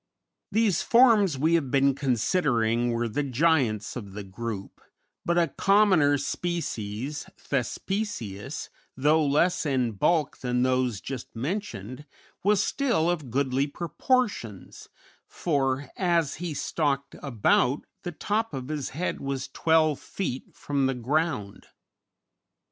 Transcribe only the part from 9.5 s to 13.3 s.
in bulk than those just mentioned, was still of